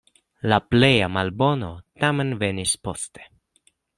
La 0.51 0.57
pleja 0.75 1.09
malbono 1.17 1.69
tamen 2.05 2.33
venis 2.45 2.75
poste. 2.89 3.29